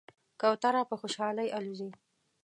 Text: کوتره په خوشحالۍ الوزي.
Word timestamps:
کوتره 0.41 0.81
په 0.89 0.95
خوشحالۍ 1.01 1.47
الوزي. 1.57 1.89